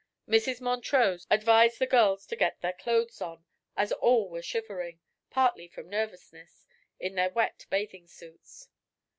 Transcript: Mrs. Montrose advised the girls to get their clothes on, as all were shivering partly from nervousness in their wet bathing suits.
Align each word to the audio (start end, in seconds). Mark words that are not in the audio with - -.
Mrs. 0.27 0.59
Montrose 0.61 1.27
advised 1.29 1.77
the 1.77 1.85
girls 1.85 2.25
to 2.25 2.35
get 2.35 2.59
their 2.61 2.73
clothes 2.73 3.21
on, 3.21 3.45
as 3.77 3.91
all 3.91 4.29
were 4.29 4.41
shivering 4.41 4.99
partly 5.29 5.67
from 5.67 5.91
nervousness 5.91 6.65
in 6.99 7.13
their 7.13 7.29
wet 7.29 7.67
bathing 7.69 8.07
suits. 8.07 8.67